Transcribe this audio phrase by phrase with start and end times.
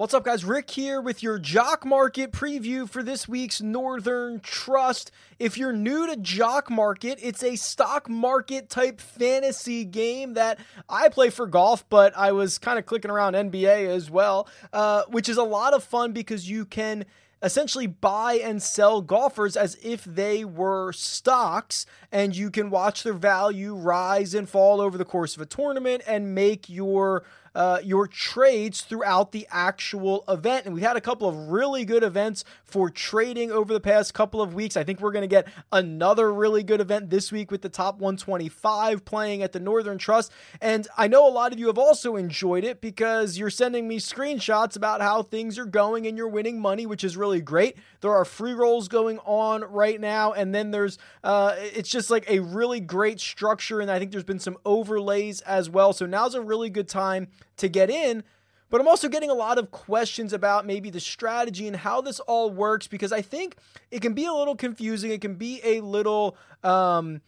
[0.00, 0.46] What's up, guys?
[0.46, 5.10] Rick here with your Jock Market preview for this week's Northern Trust.
[5.38, 10.58] If you're new to Jock Market, it's a stock market type fantasy game that
[10.88, 15.02] I play for golf, but I was kind of clicking around NBA as well, uh,
[15.08, 17.04] which is a lot of fun because you can
[17.42, 23.12] essentially buy and sell golfers as if they were stocks, and you can watch their
[23.12, 28.06] value rise and fall over the course of a tournament and make your uh, your
[28.06, 30.66] trades throughout the actual event.
[30.66, 34.40] And we've had a couple of really good events for trading over the past couple
[34.40, 34.76] of weeks.
[34.76, 37.96] I think we're going to get another really good event this week with the top
[37.96, 40.32] 125 playing at the Northern Trust.
[40.60, 43.98] And I know a lot of you have also enjoyed it because you're sending me
[43.98, 47.76] screenshots about how things are going and you're winning money, which is really great.
[48.00, 50.32] There are free rolls going on right now.
[50.32, 53.80] And then there's, uh, it's just like a really great structure.
[53.80, 55.92] And I think there's been some overlays as well.
[55.92, 58.22] So now's a really good time to get in.
[58.70, 62.20] But I'm also getting a lot of questions about maybe the strategy and how this
[62.20, 63.56] all works because I think
[63.90, 65.10] it can be a little confusing.
[65.10, 67.20] It can be a little, um,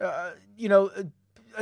[0.00, 0.90] uh, you know,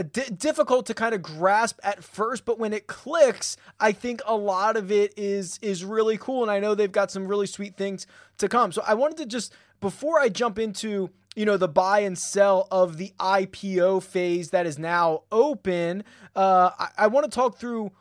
[0.02, 4.76] difficult to kind of grasp at first, but when it clicks, I think a lot
[4.76, 8.06] of it is is really cool, and I know they've got some really sweet things
[8.38, 8.72] to come.
[8.72, 12.66] So I wanted to just before I jump into you know the buy and sell
[12.70, 16.02] of the IPO phase that is now open,
[16.34, 17.92] uh, I, I want to talk through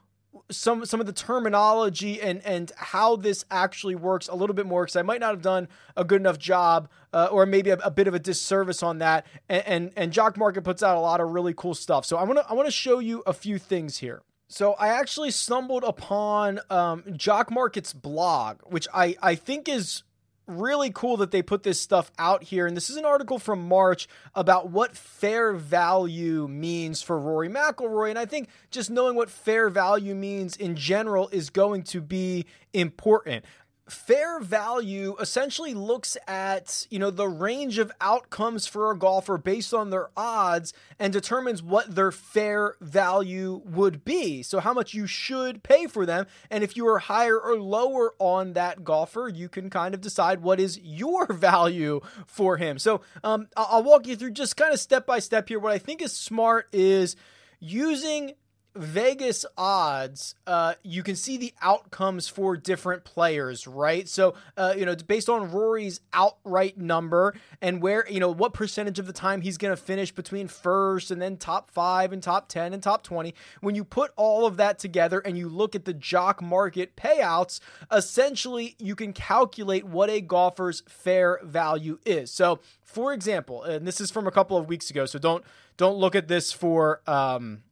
[0.52, 4.83] some some of the terminology and and how this actually works a little bit more
[4.83, 7.91] because I might not have done a good enough job uh, or maybe a, a,
[7.91, 9.25] bit of a disservice on that.
[9.50, 12.06] And, and and Jock Market puts out a lot of really cool stuff.
[12.06, 14.22] So I want to I want to show you a few things here.
[14.47, 20.03] So I actually stumbled upon um, Jock Market's blog, which I I think is
[20.48, 22.68] really cool that they put this stuff out here.
[22.68, 28.10] And this is an article from March about what fair value means for Rory McIlroy.
[28.10, 32.46] And I think just knowing what fair value means in general is going to be
[32.74, 33.46] important
[33.88, 39.73] fair value essentially looks at you know the range of outcomes for a golfer based
[39.73, 44.41] on their odds and determines what their fair value would be.
[44.41, 46.25] So how much you should pay for them.
[46.50, 50.41] And if you are higher or lower on that golfer you can kind of decide
[50.41, 52.79] what is your value for him.
[52.79, 55.59] So um, i'll walk you through just kind of step by step here.
[55.59, 57.16] What i think is smart is
[57.59, 58.34] using
[58.75, 64.08] Vegas odds, uh, you can see the outcomes for different players, right?
[64.09, 69.00] So, uh, you know, based on Rory's outright number and where, you know, what percentage
[69.00, 72.50] of the time he's going to finish between first and then top five and top
[72.50, 73.34] 10 and top 20.
[73.62, 77.62] When you put all of that together and you look at the jock market payouts,
[77.92, 82.30] essentially you can calculate what a golfer's fair value is.
[82.31, 85.44] So, for example, and this is from a couple of weeks ago, so don't
[85.78, 87.63] don't look at this for um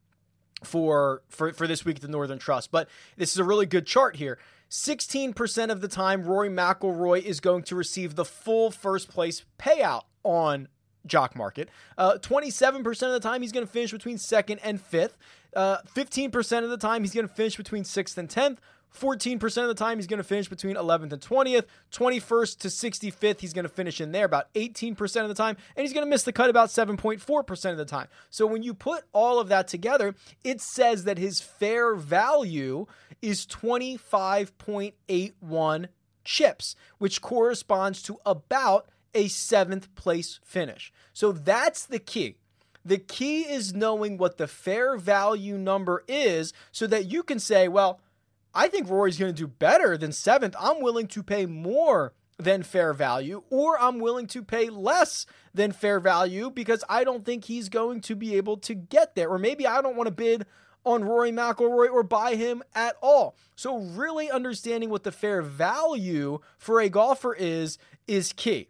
[0.66, 2.72] for for for this week at the Northern Trust.
[2.72, 4.40] But this is a really good chart here.
[4.70, 10.06] 16% of the time, Rory McIlroy is going to receive the full first place payout
[10.24, 10.68] on
[11.06, 11.70] Jock Market.
[11.96, 15.16] Uh, 27% of the time, he's going to finish between second and fifth.
[15.56, 18.58] Uh, 15% of the time, he's going to finish between sixth and 10th.
[18.94, 21.66] 14% of the time, he's going to finish between 11th and 20th.
[21.92, 25.58] 21st to 65th, he's going to finish in there about 18% of the time.
[25.76, 28.08] And he's going to miss the cut about 7.4% of the time.
[28.30, 32.86] So when you put all of that together, it says that his fair value
[33.22, 35.88] is 25.81
[36.24, 40.92] chips, which corresponds to about a seventh place finish.
[41.14, 42.38] So that's the key.
[42.86, 47.70] The key is knowing what the fair value number is so that you can say,
[47.70, 48.02] well,
[48.54, 50.56] I think Rory's going to do better than seventh.
[50.60, 55.72] I'm willing to pay more than fair value, or I'm willing to pay less than
[55.72, 59.30] fair value because I don't think he's going to be able to get there.
[59.30, 60.46] Or maybe I don't want to bid
[60.86, 63.36] on Rory McIlroy or buy him at all.
[63.56, 67.78] So really understanding what the fair value for a golfer is
[68.08, 68.70] is key.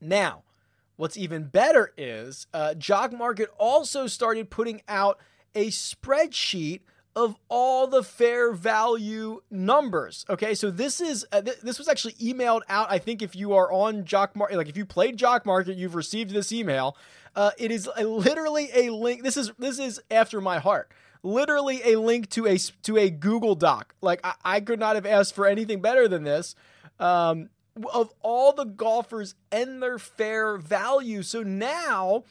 [0.00, 0.44] Now,
[0.96, 5.18] what's even better is uh, Jock Market also started putting out
[5.54, 6.82] a spreadsheet
[7.16, 10.26] of all the fair value numbers.
[10.28, 12.88] Okay, so this is uh, th- this was actually emailed out.
[12.90, 15.94] I think if you are on Jock Market, like if you played Jock Market, you've
[15.94, 16.96] received this email.
[17.34, 19.22] Uh, it is a, literally a link.
[19.22, 20.92] This is this is after my heart.
[21.22, 23.94] Literally a link to a to a Google Doc.
[24.02, 26.54] Like I, I could not have asked for anything better than this.
[27.00, 27.48] Um,
[27.92, 31.22] of all the golfers and their fair value.
[31.22, 32.24] So now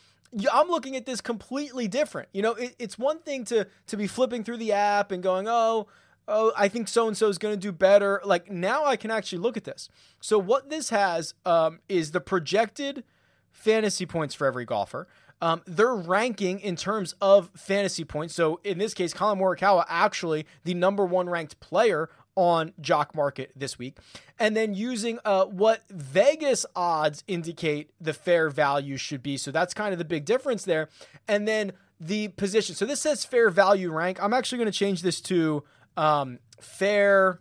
[0.52, 2.30] I'm looking at this completely different.
[2.34, 5.48] You know, it, it's one thing to to be flipping through the app and going,
[5.48, 5.88] oh,
[6.28, 8.22] oh, I think so and so is going to do better.
[8.26, 9.90] Like now, I can actually look at this.
[10.20, 13.04] So what this has um, is the projected
[13.52, 15.08] fantasy points for every golfer.
[15.42, 18.34] um, their ranking in terms of fantasy points.
[18.34, 23.52] So in this case, Collin Morikawa actually the number one ranked player on Jock Market
[23.56, 23.98] this week,
[24.38, 29.38] and then using uh, what Vegas odds indicate the fair value should be.
[29.38, 30.90] So that's kind of the big difference there.
[31.28, 32.76] And then the position.
[32.76, 34.22] So this says fair value rank.
[34.22, 35.64] I'm actually going to change this to
[35.96, 37.40] um, fair.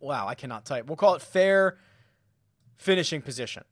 [0.00, 0.86] Wow, I cannot type.
[0.86, 1.76] We'll call it fair
[2.76, 3.64] finishing position.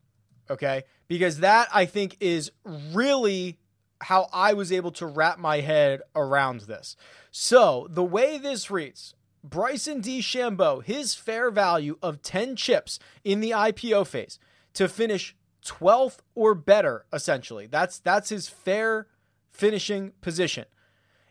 [0.51, 2.51] Okay, because that I think is
[2.93, 3.59] really
[4.03, 6.97] how I was able to wrap my head around this.
[7.31, 9.15] So the way this reads,
[9.45, 14.39] Bryson DeChambeau, his fair value of 10 chips in the IPO phase
[14.73, 17.67] to finish 12th or better, essentially.
[17.67, 19.07] That's that's his fair
[19.51, 20.65] finishing position.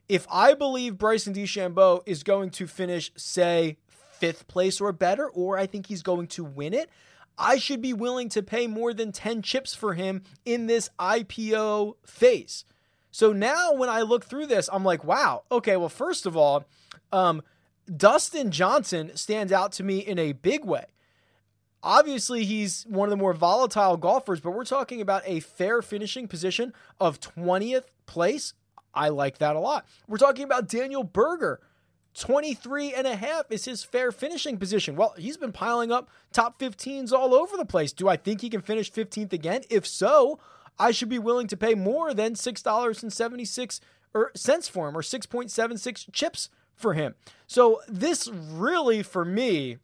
[0.07, 5.57] If I believe Bryson DeChambeau is going to finish, say, fifth place or better, or
[5.57, 6.89] I think he's going to win it,
[7.37, 11.95] I should be willing to pay more than 10 chips for him in this IPO
[12.05, 12.65] phase.
[13.11, 16.65] So now when I look through this, I'm like, wow, okay, well, first of all,
[17.11, 17.41] um,
[17.85, 20.85] Dustin Johnson stands out to me in a big way.
[21.81, 26.29] Obviously, he's one of the more volatile golfers, but we're talking about a fair finishing
[26.29, 28.53] position of 20th place.
[28.93, 29.85] I like that a lot.
[30.07, 31.59] We're talking about Daniel Berger.
[32.13, 34.95] 23 and a half is his fair finishing position.
[34.95, 37.91] Well, he's been piling up top 15s all over the place.
[37.91, 39.63] Do I think he can finish 15th again?
[39.69, 40.39] If so,
[40.77, 43.79] I should be willing to pay more than $6.76
[44.13, 47.15] or cents for him or 6.76 chips for him.
[47.47, 49.77] So this really for me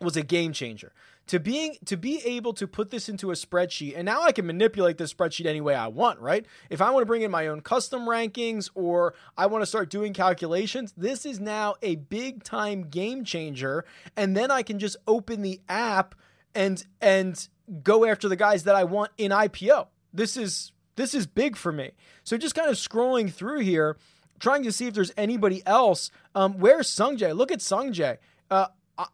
[0.00, 0.92] was a game changer.
[1.28, 4.46] To being to be able to put this into a spreadsheet and now I can
[4.46, 6.46] manipulate this spreadsheet any way I want, right?
[6.70, 9.90] If I want to bring in my own custom rankings or I want to start
[9.90, 13.84] doing calculations, this is now a big time game changer
[14.16, 16.14] and then I can just open the app
[16.54, 17.48] and and
[17.82, 19.88] go after the guys that I want in IPO.
[20.12, 21.92] This is this is big for me.
[22.24, 23.96] So just kind of scrolling through here,
[24.38, 26.10] trying to see if there's anybody else.
[26.34, 27.36] Um, where's Sungjae?
[27.36, 28.18] Look at Sungjae.
[28.50, 28.66] Uh,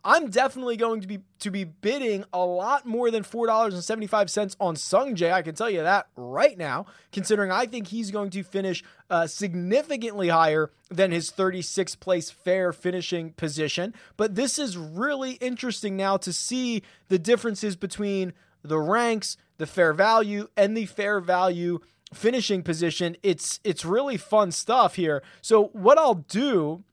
[0.04, 3.82] I'm definitely going to be to be bidding a lot more than four dollars and
[3.82, 5.32] seventy five cents on Sungjae.
[5.32, 9.26] I can tell you that right now, considering I think he's going to finish uh,
[9.26, 13.92] significantly higher than his 36th place fair finishing position.
[14.16, 19.92] But this is really interesting now to see the differences between the ranks, the fair
[19.92, 21.80] value, and the fair value
[22.12, 23.16] finishing position.
[23.22, 25.22] It's it's really fun stuff here.
[25.40, 26.84] So what I'll do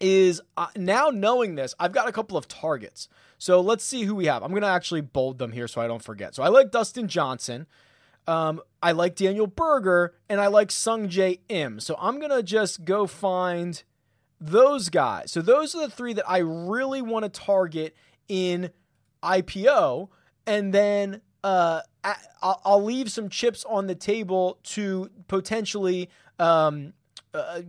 [0.00, 3.08] is uh, now knowing this, I've got a couple of targets.
[3.38, 4.42] So let's see who we have.
[4.42, 6.34] I'm going to actually bold them here so I don't forget.
[6.34, 7.66] So I like Dustin Johnson.
[8.26, 11.80] Um, I like Daniel Berger and I like Sungjae Im.
[11.80, 13.82] So I'm going to just go find
[14.40, 15.30] those guys.
[15.32, 17.96] So those are the three that I really want to target
[18.28, 18.70] in
[19.22, 20.08] IPO.
[20.46, 21.80] And then uh,
[22.42, 26.08] I'll leave some chips on the table to potentially
[26.38, 26.92] um,
[27.34, 27.62] uh,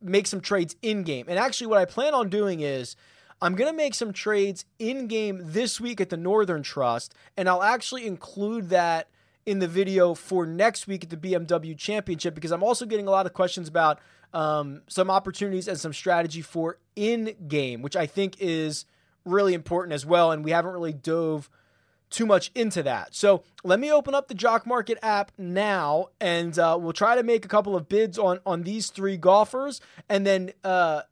[0.00, 1.26] make some trades in game.
[1.28, 2.96] And actually, what I plan on doing is
[3.42, 7.48] I'm going to make some trades in game this week at the Northern Trust, and
[7.48, 9.08] I'll actually include that
[9.46, 13.10] in the video for next week at the BMW Championship because I'm also getting a
[13.10, 13.98] lot of questions about
[14.34, 18.84] um, some opportunities and some strategy for in game, which I think is
[19.24, 20.30] really important as well.
[20.30, 21.48] And we haven't really dove
[22.10, 23.14] too much into that.
[23.14, 27.22] So let me open up the Jock Market app now, and uh, we'll try to
[27.22, 31.02] make a couple of bids on on these three golfers, and then uh,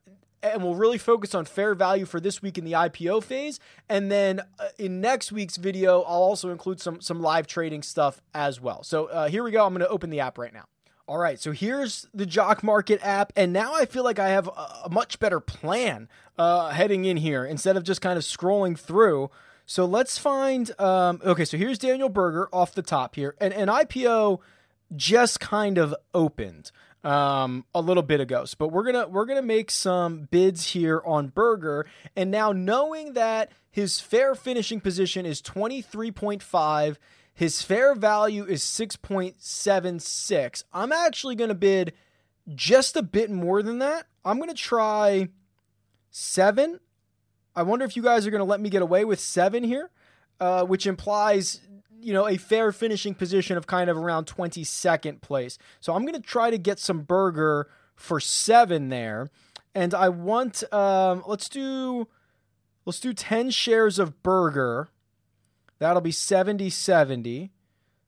[0.43, 3.59] and we'll really focus on fair value for this week in the IPO phase.
[3.89, 8.21] And then uh, in next week's video, I'll also include some some live trading stuff
[8.35, 8.83] as well.
[8.83, 9.65] So uh, here we go.
[9.65, 10.65] I'm going to open the app right now.
[11.07, 14.47] All right, so here's the Jock Market app, and now I feel like I have
[14.47, 19.31] a, much better plan uh, heading in here instead of just kind of scrolling through.
[19.69, 20.71] So let's find.
[20.81, 24.41] Um, okay, so here's Daniel Berger off the top here, and an IPO
[24.97, 26.71] just kind of opened
[27.05, 28.47] um, a little bit ago.
[28.47, 31.85] So, But we're gonna we're gonna make some bids here on Berger,
[32.17, 36.99] and now knowing that his fair finishing position is twenty three point five,
[37.35, 40.65] his fair value is six point seven six.
[40.73, 41.93] I'm actually gonna bid
[42.55, 44.07] just a bit more than that.
[44.25, 45.29] I'm gonna try
[46.11, 46.81] seven
[47.59, 49.91] I wonder if you guys are going to let me get away with seven here,
[50.39, 51.61] uh, which implies
[52.01, 55.59] you know a fair finishing position of kind of around 22nd place.
[55.81, 59.29] So I'm going to try to get some Berger for seven there,
[59.75, 62.07] and I want um, let's do
[62.85, 64.89] let's do 10 shares of Berger.
[65.81, 67.51] That'll be 70 70.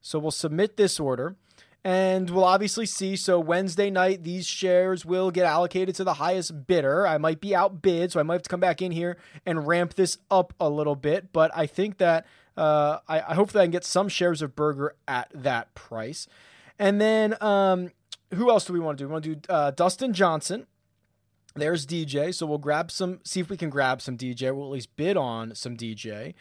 [0.01, 1.35] So we'll submit this order
[1.85, 3.17] and we'll obviously see.
[3.17, 7.07] So Wednesday night, these shares will get allocated to the highest bidder.
[7.07, 9.95] I might be outbid, so I might have to come back in here and ramp
[9.95, 11.33] this up a little bit.
[11.33, 14.55] But I think that Uh, I, I hope that I can get some shares of
[14.55, 16.27] Berger at that price.
[16.79, 17.93] And then um,
[18.35, 19.09] who else do we want to do?
[19.09, 20.67] We want to do uh, Dustin Johnson.
[21.55, 22.35] There's DJ.
[22.35, 24.55] So we'll grab some, see if we can grab some DJ.
[24.55, 26.35] We'll at least bid on some DJ.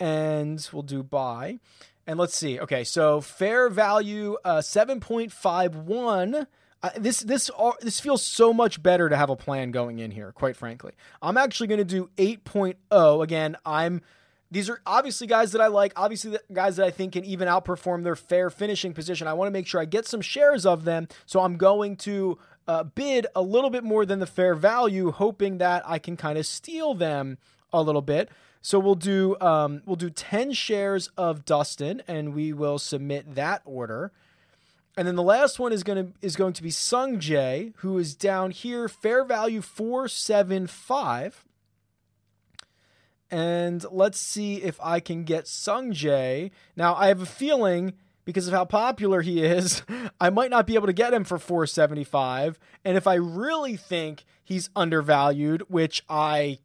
[0.00, 1.58] And we'll do buy.
[2.06, 2.60] And let's see.
[2.60, 6.46] Okay, so fair value uh, 7.51.
[6.82, 10.10] Uh, this this uh, this feels so much better to have a plan going in
[10.10, 10.92] here, quite frankly.
[11.20, 13.24] I'm actually going to do 8.0.
[13.24, 14.02] Again, I'm
[14.50, 18.04] these are obviously guys that I like, obviously guys that I think can even outperform
[18.04, 19.26] their fair finishing position.
[19.26, 22.38] I want to make sure I get some shares of them, so I'm going to
[22.68, 26.38] uh, bid a little bit more than the fair value, hoping that I can kind
[26.38, 27.38] of steal them
[27.72, 28.30] a little bit.
[28.62, 33.62] So we'll do um, we'll do 10 shares of Dustin, and we will submit that
[33.64, 34.12] order.
[34.96, 37.98] And then the last one is going to is going to be Sung Jae, who
[37.98, 41.44] is down here, fair value 475.
[43.30, 46.50] And let's see if I can get Sung Jae.
[46.76, 47.94] Now, I have a feeling
[48.26, 49.82] because of how popular he is,
[50.20, 52.58] I might not be able to get him for 475.
[52.84, 56.58] And if I really think he's undervalued, which I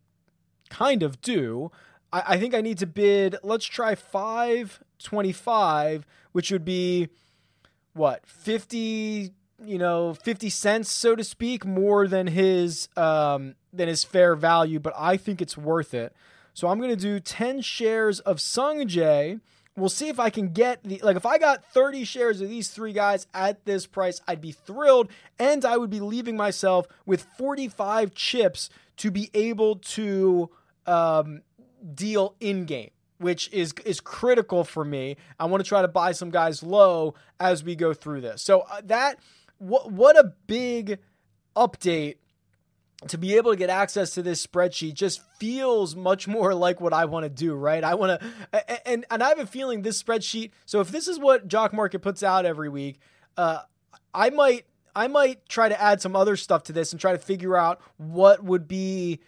[0.69, 1.71] kind of do,
[2.11, 7.07] I, I think I need to bid, let's try 525, which would be
[7.93, 9.31] what, 50
[9.63, 14.79] you know 50 cents so to speak more than his um than his fair value
[14.79, 16.15] but i think it's worth it
[16.53, 19.39] so I'm going to do 10 shares of Sung Jae.
[19.81, 22.69] We'll see if I can get the like if I got 30 shares of these
[22.69, 25.09] three guys at this price, I'd be thrilled
[25.39, 30.51] and I would be leaving myself with 45 chips to be able to
[30.85, 31.41] um,
[31.95, 35.15] deal in game which is is critical for me.
[35.39, 38.41] I want to try to buy some guys low as we go through this.
[38.41, 39.19] So uh, that
[39.57, 40.99] what what a big
[41.55, 42.17] update
[43.07, 46.93] to be able to get access to this spreadsheet just feels much more like what
[46.93, 47.83] I want to do, right?
[47.83, 50.51] I want to, and and I have a feeling this spreadsheet.
[50.65, 52.99] So if this is what Jock Market puts out every week,
[53.37, 53.59] uh,
[54.13, 54.65] I might
[54.95, 57.81] I might try to add some other stuff to this and try to figure out
[57.97, 59.19] what would be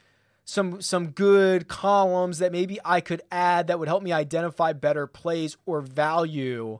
[0.46, 5.08] some some good columns that maybe I could add that would help me identify better
[5.08, 6.80] plays or value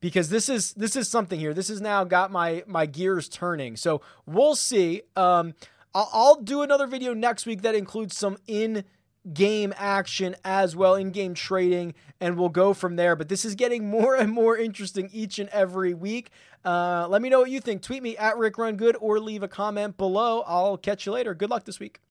[0.00, 1.54] because this is this is something here.
[1.54, 3.76] This has now got my my gears turning.
[3.76, 5.02] So we'll see.
[5.16, 5.54] Um,
[5.94, 8.84] I'll, I'll do another video next week that includes some in
[9.32, 13.16] game action as well, in game trading, and we'll go from there.
[13.16, 16.30] But this is getting more and more interesting each and every week.
[16.64, 17.82] Uh, let me know what you think.
[17.82, 20.42] Tweet me at Rick Run Good or leave a comment below.
[20.46, 21.34] I'll catch you later.
[21.34, 22.00] Good luck this week.